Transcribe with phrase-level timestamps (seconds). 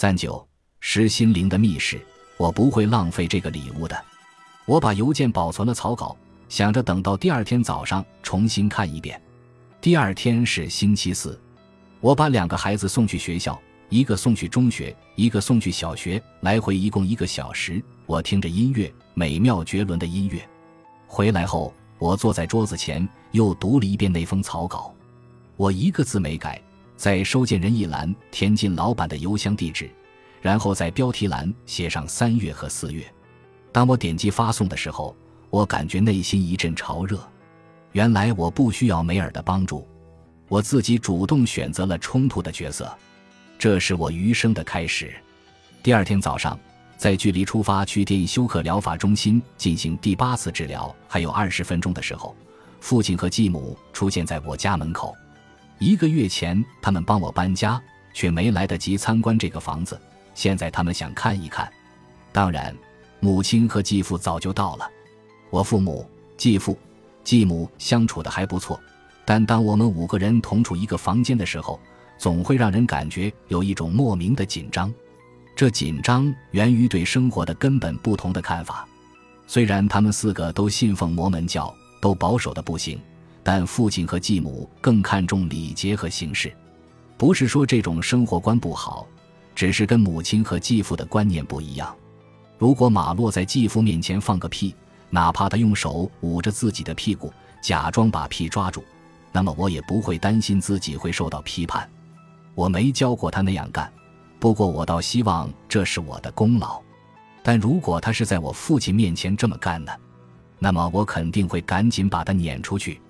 [0.00, 0.46] 三九
[0.78, 2.00] 识心灵的密室，
[2.36, 4.00] 我不会浪费这个礼物的。
[4.64, 6.16] 我把邮件保存了草稿，
[6.48, 9.20] 想着等到第二天早上重新看一遍。
[9.80, 11.36] 第二天是星期四，
[11.98, 17.82] 我把两个孩子送去学校，一个送去中学，一个送去小学，来回一共一个小时。
[18.06, 20.48] 我听着音乐，美妙绝伦的音乐。
[21.08, 24.94] 回来后，我坐在桌子前，又读了一遍那封草稿。
[25.56, 26.62] 我一个字没改，
[26.98, 29.88] 在收件人一栏填进老板的邮箱地址，
[30.42, 33.06] 然后在标题栏写上三月和四月。
[33.70, 35.14] 当我点击发送的时候，
[35.48, 37.20] 我感觉内心一阵潮热。
[37.92, 39.86] 原来我不需要梅尔的帮助，
[40.48, 42.92] 我自己主动选择了冲突的角色，
[43.56, 45.14] 这是我余生的开始。
[45.84, 46.58] 第二天早上，
[46.96, 52.34] 在距离出发去电休克疗法中心进行第八次治疗还有二十分钟的时候，
[52.80, 55.14] 父亲和继母出现在我家门口。
[55.78, 57.80] 一个月前，他们帮我搬家，
[58.12, 60.00] 却没来得及参观这个房子。
[60.34, 61.70] 现在他们想看一看。
[62.32, 62.74] 当然，
[63.20, 64.90] 母亲和继父早就到了。
[65.50, 66.76] 我父母、继父、
[67.22, 68.78] 继母相处的还不错，
[69.24, 71.80] 但当我们五个人同处一个房间的时候，
[72.18, 74.92] 总会让人感觉有一种莫名的紧张。
[75.54, 78.86] 这紧张源于对生活的根本不同的看法。
[79.46, 83.00] 虽然他们四个都信奉摩门教，都保守的不行。
[83.50, 86.54] 但父亲和继母更看重礼节和形式，
[87.16, 89.06] 不是说这种生活观不好，
[89.54, 91.96] 只是跟母亲和继父的观念不一样。
[92.58, 94.76] 如果马洛在继父面前放个屁，
[95.08, 97.32] 哪怕他用手捂着自己的屁股，
[97.62, 98.84] 假装把屁抓住，
[99.32, 101.88] 那么我也不会担心自己会受到批判。
[102.54, 103.90] 我没教过他那样干，
[104.38, 106.78] 不过我倒希望这是我的功劳。
[107.42, 110.00] 但如果他是在我父亲面前这么干的，
[110.58, 113.00] 那么我肯定会赶紧把他撵出去。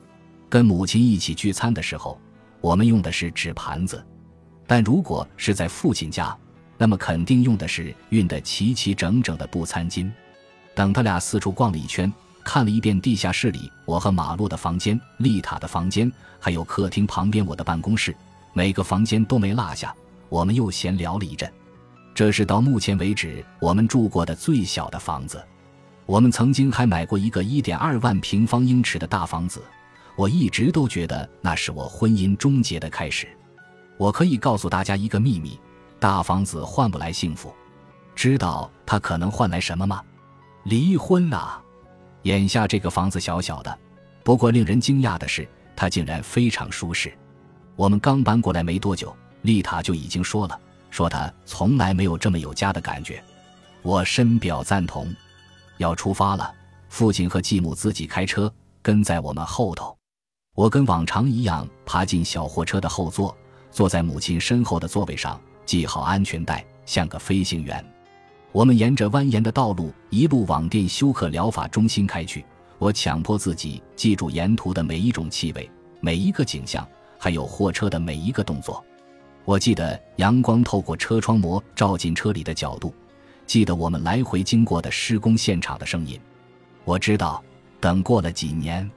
[0.48, 2.18] 跟母亲一起聚餐的时候，
[2.60, 3.98] 我们用的是纸盘子；
[4.66, 6.36] 但如果是在父亲家，
[6.77, 10.10] 那么肯定用的是熨得齐齐整整的布餐巾。
[10.74, 12.12] 等他俩四处逛了一圈，
[12.44, 18.16] 看了一遍地下室里我和马路的房间、丽塔的房间，还有客厅旁边我的办公室，
[18.53, 19.94] 每个房间都没落下。
[20.28, 21.50] 我们又闲聊了一阵。
[22.14, 25.44] 这是到目前为止我们住过的最小的房子。
[26.06, 29.62] 我们曾经还买过一个一点二万平方英尺的大房子。
[30.19, 33.29] 我一直都觉得那是我婚姻终结的开始。
[33.97, 35.56] 我可以告诉大家一个秘密：
[36.01, 37.55] 大房子换不来幸福。
[38.17, 40.03] 知道它可能换来什么吗？
[40.65, 41.62] 离婚啊！
[42.23, 43.79] 眼下这个房子小小的，
[44.25, 47.17] 不过令人惊讶的是，它竟然非常舒适。
[47.77, 53.23] 我们刚搬过来没多久，丽塔就已经说了，说她从来没有这么有家的感觉。
[53.83, 55.15] 我深表赞同。
[55.77, 56.53] 要出发了，
[56.89, 58.53] 父亲和继母自己开车
[58.83, 59.97] 跟在我们后头。
[60.58, 63.32] 我跟往常一样爬进小货车的后座，
[63.70, 67.84] 坐在母亲身后的座位上，系好安全带，像个飞行员。
[68.50, 72.44] 我们沿着蜿蜒的道路一路往电休克疗法中心开去。
[72.78, 75.70] 我强迫自己记住沿途的每一种气味、
[76.00, 76.84] 每一个景象，
[77.20, 78.84] 还有货车的每一个动作。
[79.44, 82.92] 我记得阳光透过车窗膜照进车里的角度，
[83.46, 86.19] 记得我们来回经过的施工现场的声音。
[86.84, 87.40] 我知道，
[87.78, 88.90] 等过了几年。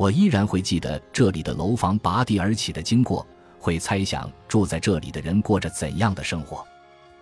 [0.00, 3.26] 我依然会记得这里的楼房拔地而起的经过，
[3.58, 6.66] 会猜想住在这里的人过着怎样的生活。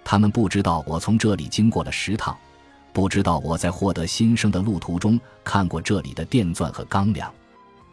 [0.04, 2.38] 他们不知道我从这里经过了十趟，
[2.92, 7.28] 不知道我在获得新生的路途中看过这里的电钻和钢梁。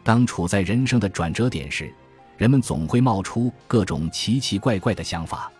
[0.04, 1.92] 当处在人生的转折点时，
[2.36, 5.50] 人们总会冒出各种奇奇怪怪的想法。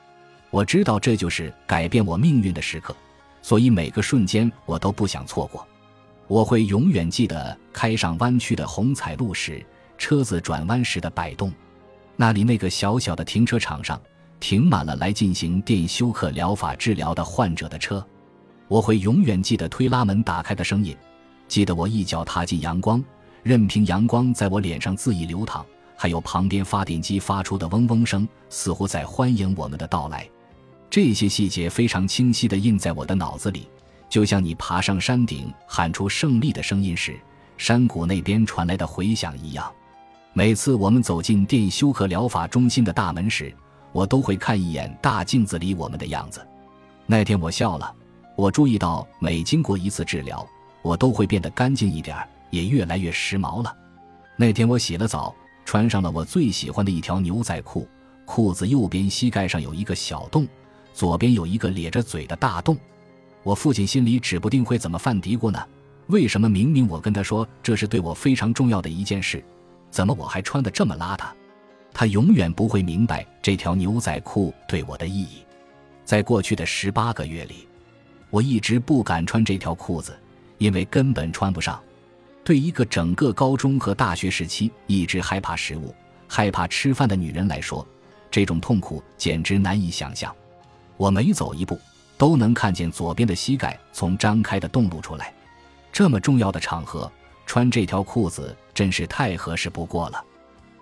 [0.50, 2.94] 我知道这就是改变我命运的时刻，
[3.42, 5.66] 所以每个瞬间我都不想错过。
[6.28, 9.64] 我会永远记得开上弯曲的虹彩路时，
[9.96, 11.52] 车子转弯时的摆动。
[12.16, 14.00] 那里那个小小的停车场上，
[14.40, 18.04] 停满了来进行电休克疗法治疗的患者的车。
[18.68, 20.96] 我会永远记得推拉门打开的声音，
[21.46, 23.02] 记得我一脚踏进阳光，
[23.44, 25.64] 任凭阳光在我脸上恣意流淌，
[25.96, 30.28] 还有旁边发电机发出的嗡嗡声，似乎在欢迎我们的到来。
[30.90, 33.68] 这些细节非常清晰地印在我的脑子里。
[34.08, 37.18] 就像你爬上山顶喊出胜利的声音时，
[37.58, 39.70] 山谷那边传来的回响一样。
[40.32, 43.54] 每次我们走进电休克疗法中心的大门时，
[43.92, 46.46] 我都会看一眼大镜子里我们的样子。
[47.06, 47.94] 那天我笑了，
[48.36, 50.46] 我注意到每经过一次治疗，
[50.82, 52.16] 我都会变得干净一点，
[52.50, 53.74] 也越来越时髦了。
[54.36, 57.88] 那天我洗了澡，穿上了我最喜欢的一条牛仔裤，
[58.26, 60.46] 裤子右边膝盖上有一个小洞，
[60.92, 62.76] 左边有一个咧着嘴的大洞。
[63.46, 65.64] 我父亲心里指不定会怎么犯嘀咕呢？
[66.08, 69.40] 为什么明明我跟他说这是对我非常重要的一件事，
[69.88, 71.26] 怎么我还穿得这么邋遢？
[71.94, 75.44] 他永远不会明白这条牛仔裤对我的意义。
[76.04, 77.68] 在过去的十八个月里，
[78.30, 80.18] 我一直不敢穿这条裤子，
[80.58, 81.80] 因为根本穿不上。
[82.42, 85.94] 对一个整个高中和大学时期一直害怕食物、
[86.26, 87.86] 害怕吃饭的女人来说，
[88.28, 90.34] 这种痛苦简直难以想象。
[90.96, 91.78] 我每走一步，
[92.18, 95.32] 都能看见左边的膝盖从张开的洞露出来。
[95.92, 97.10] 这么重要的场合，
[97.46, 100.24] 穿这条裤子真是太合适不过了。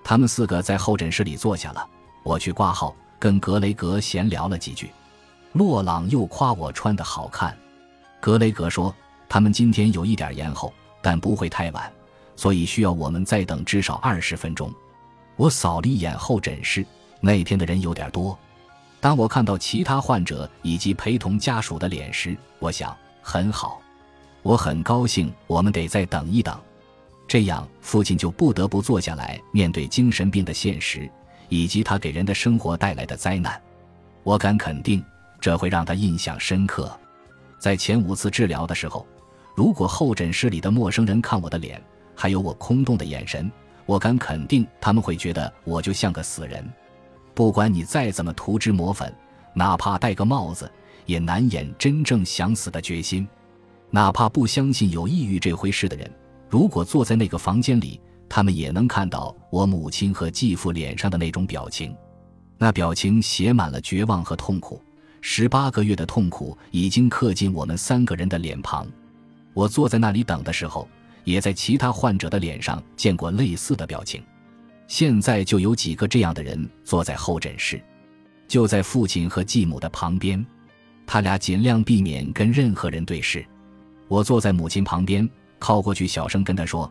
[0.03, 1.87] 他们四个在候诊室里坐下了，
[2.23, 4.91] 我去挂号，跟格雷格闲聊了几句。
[5.53, 7.57] 洛朗又夸我穿得好看。
[8.21, 8.95] 格雷格说，
[9.29, 10.73] 他们今天有一点延后。
[11.07, 11.93] 但不会太晚，
[12.35, 14.73] 所以需要我们再等至少二十分钟。
[15.37, 16.83] 我扫了一眼候诊室，
[17.21, 18.39] 那天的人有点多。
[19.05, 23.79] 当我看到其他患者以及陪同家属的脸时，我想很好，
[24.41, 25.31] 我很高兴。
[25.47, 26.59] 我们得再等一等，
[27.29, 31.07] 这样父亲就不得不坐下来面对精神病的现实
[31.51, 33.61] 以及他给人的生活带来的灾难。
[34.23, 35.05] 我敢肯定，
[35.39, 36.91] 这会让他印象深刻。
[37.59, 39.07] 在前五次治疗的时候。
[39.55, 41.79] 如果候诊室里的陌生人看我的脸，
[42.17, 43.53] 还有我空洞的眼神，
[43.85, 46.67] 我敢肯定他们会觉得我就像个死人。
[47.35, 49.13] 不管你再怎么涂脂抹粉，
[49.53, 50.71] 哪怕戴个帽子，
[51.05, 53.27] 也难掩真正想死的决心。
[53.91, 56.11] 哪怕不相信有抑郁这回事的人，
[56.49, 61.95] 如果坐在那个房间里，他们也能看到我母亲和继父脸上的那种表情。
[62.57, 64.81] 那表情写满了绝望和痛苦。
[65.21, 68.87] 十八个月的痛苦已经刻进我们三个人的脸庞。
[69.53, 70.89] 我坐在那里等的时候，
[71.25, 74.23] 也在其他患者的脸上见过类似的表情。
[74.87, 77.83] 现在就有几个这样的人坐在候诊室，
[78.47, 80.45] 就在父亲和继母的旁边。
[81.07, 83.45] 他俩尽量避免跟任何人对视。
[84.09, 85.29] 我坐在母亲旁边，
[85.59, 86.91] 靠过去，小声跟她说：“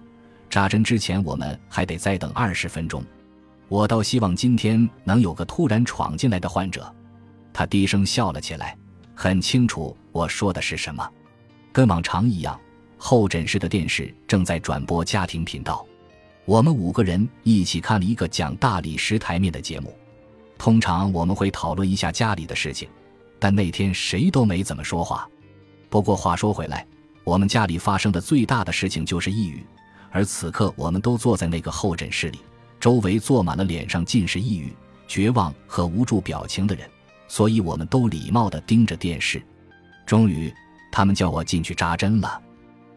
[0.49, 3.03] 扎针之前，我们还得再等二十分钟。”
[3.69, 6.93] 我倒希望今天能有个突然闯进来的患者。
[7.51, 8.77] 他低声笑了起来，
[9.15, 11.07] 很清楚我说的是什么。
[11.71, 12.59] 跟往常一样，
[12.97, 15.83] 候诊室的电视正在转播家庭频道。
[16.45, 19.95] 我们五个人一起看了一个讲大理石台面的节目。
[20.57, 22.89] 通常我们会讨论一下家里的事情，
[23.39, 25.27] 但那天谁都没怎么说话。
[25.89, 26.85] 不过话说回来，
[27.23, 29.65] 我们家里发生的最大的事情就是抑郁。
[30.11, 32.39] 而此刻，我们都坐在那个候诊室里，
[32.79, 34.73] 周围坐满了脸上尽是抑郁、
[35.07, 36.89] 绝望和无助表情的人，
[37.27, 39.41] 所以我们都礼貌地盯着电视。
[40.05, 40.53] 终于。
[40.95, 42.39] 他们叫我进去扎针了。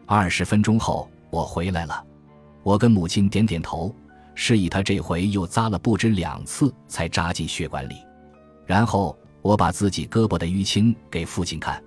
[0.05, 2.05] 二十分钟后，我回来了。
[2.67, 3.95] 我跟母亲点点头，
[4.35, 7.95] 示意她这回又扎了不止两次才扎进血管里。
[8.65, 11.81] 然后我把自己胳膊的淤青给父亲看。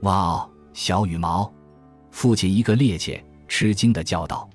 [0.00, 1.52] 哇哦，小羽毛！
[2.10, 4.48] 父亲一个趔趄，吃惊地叫道。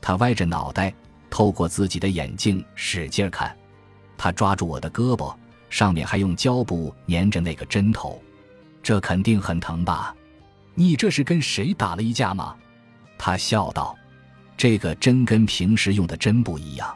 [0.00, 0.94] 他歪着脑袋，
[1.28, 3.52] 透过自己的眼镜使劲看。
[4.16, 5.34] 他抓住我的胳膊，
[5.68, 8.22] 上面还用胶布粘着那个针头。
[8.84, 10.14] 这肯定很疼吧？
[10.76, 12.54] 你这是跟谁打了一架吗？
[13.18, 13.98] 他笑道
[14.58, 16.94] ：“这个针跟平时用的针不一样。”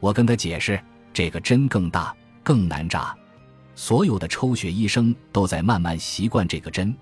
[0.00, 0.78] 我跟他解释
[1.14, 3.16] ：“这个针更大，更难扎。
[3.74, 6.94] 所有的抽血医生都在慢慢习惯这个针，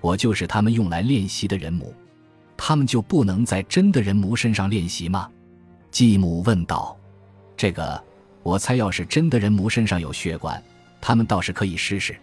[0.00, 1.94] 我就是他们用来练习的人母。
[2.56, 5.28] 他们就不能在真的人母身上练习吗？”
[5.90, 6.94] 继母问道。
[7.56, 8.04] “这个，
[8.42, 10.62] 我猜要是真的人母身上有血管，
[11.00, 12.14] 他们倒是可以试试。”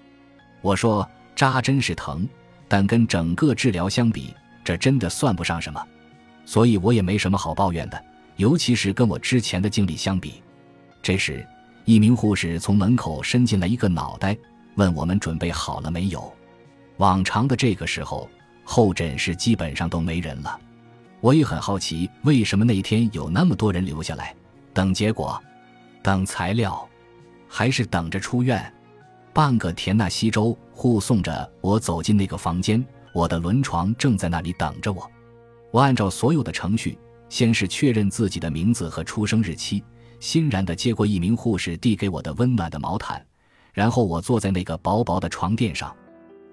[0.61, 2.27] 我说：“扎针是疼。”
[2.67, 4.33] 但跟整个治疗相比，
[4.63, 5.87] 这真的算不上什么，
[6.45, 8.01] 所以我也没什么好抱怨的。
[8.37, 10.43] 尤其是跟我之前的经历相比。
[11.01, 11.45] 这时，
[11.85, 14.37] 一名护士从门口伸进来一个脑袋，
[14.75, 16.33] 问我们准备好了没有。
[16.97, 18.29] 往常的这个时候，
[18.63, 20.59] 候诊室基本上都没人了。
[21.21, 24.35] 我也很好奇，为什么那天有那么多人留下来
[24.73, 25.41] 等结果、
[26.03, 26.87] 等材料，
[27.47, 28.73] 还是等着出院？
[29.33, 35.09] 半个田纳西州护送着我走进那个房间，我的轮床正在那里等着我。
[35.75, 39.83] 我按照所有的程序，先是确认自己的名字和出生日期，
[40.21, 43.21] 欣然地接过一名护士递给我的温暖的毛毯，
[43.73, 45.93] 然后我坐在那个薄薄的床垫上。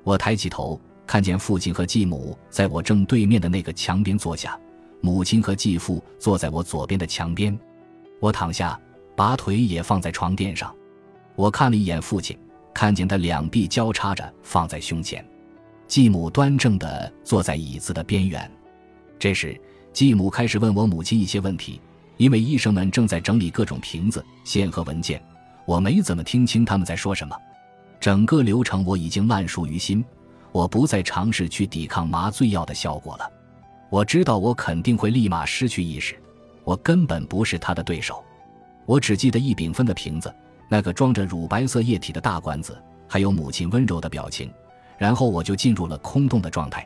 [0.03, 4.59] 我抬起头，看见父亲和继母在我正对面的那个墙边坐下，
[5.01, 7.57] 母亲和继父坐在我左边的墙边。
[8.19, 8.77] 我躺下，
[9.15, 10.75] 把腿也放在床垫上。
[11.37, 12.37] 我看了一眼父亲。
[12.75, 15.25] 看见他两臂交叉着放在胸前，
[15.87, 18.51] 继母端正地坐在椅子的边缘。
[19.23, 19.57] 这时，
[19.93, 21.81] 继母开始问我母亲一些问题，
[22.17, 25.23] 因为医生们正在整理各种瓶子、线和文件，
[25.65, 27.37] 我没怎么听清他们在说什么。
[28.01, 30.05] 整个流程我已经烂熟于心，
[30.51, 33.31] 我不再尝试去抵抗麻醉药的效果了。
[33.91, 36.21] 我知道我肯定会立马失去意识，
[36.65, 38.25] 我根本不是他的对手。
[38.87, 40.35] 我只记得一丙酚的瓶子。
[40.69, 42.77] 那个装着乳白色液体的大管子，
[43.07, 44.53] 还有母亲温柔的表情，
[44.99, 46.85] 然后我就进入了空洞的状态。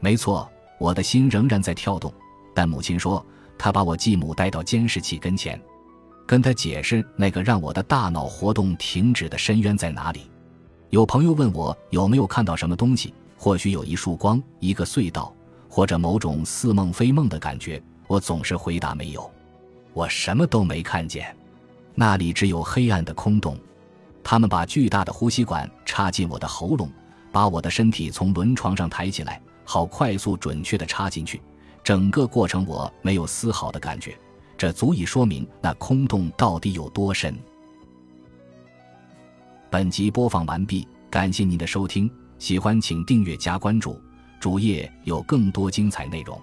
[0.00, 2.12] 没错，我的心仍然在跳动，
[2.54, 3.24] 但母亲说
[3.58, 5.60] 她把我继母带到监视器跟前，
[6.26, 10.30] 跟她解释那个让我的大脑活动停止的深渊在哪里。
[10.90, 15.34] 有朋友问我有没有看到什么东西，或许有一束光、一个隧道，
[15.68, 17.82] 或者某种似梦非梦的感觉。
[18.06, 19.28] 我总是回答没有，
[19.92, 21.34] 我什么都没看见，
[21.94, 23.58] 那里只有黑暗的空洞。
[24.22, 26.88] 他们把巨大的呼吸管插进我的喉咙，
[27.32, 31.42] 把我的身体从轮床上抬起来，好快速准确的插进去。
[31.84, 34.18] 整个过程我没有丝毫的感觉，
[34.56, 37.36] 这足以说明那空洞到底有多深。
[39.68, 44.00] 本集播放完毕，感谢您的收听，喜欢请订阅加关注，
[44.40, 46.40] 主页有更多精彩内容。